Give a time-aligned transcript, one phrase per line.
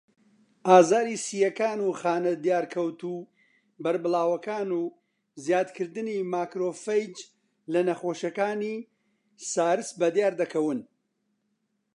[0.71, 3.27] ئازاری سییەکان و خانە دیارکەوتوو
[3.83, 4.81] بەربڵاوەکان و
[5.43, 7.15] زیادکردنی ماکرۆفەیج
[7.73, 8.75] لە نەخۆشەکانی
[9.51, 10.79] سارس بەدیاردەکەون.